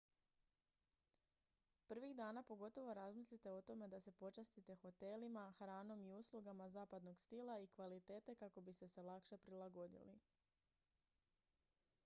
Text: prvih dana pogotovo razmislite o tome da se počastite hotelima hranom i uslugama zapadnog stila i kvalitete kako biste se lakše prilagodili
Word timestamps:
prvih 1.87 2.13
dana 2.15 2.43
pogotovo 2.43 2.93
razmislite 2.93 3.51
o 3.51 3.61
tome 3.61 3.87
da 3.87 3.99
se 4.05 4.11
počastite 4.11 4.75
hotelima 4.75 5.43
hranom 5.59 6.03
i 6.05 6.13
uslugama 6.13 6.69
zapadnog 6.69 7.19
stila 7.19 7.59
i 7.59 7.67
kvalitete 7.67 8.35
kako 8.35 8.61
biste 8.61 8.87
se 8.87 9.01
lakše 9.01 9.37
prilagodili 9.37 10.19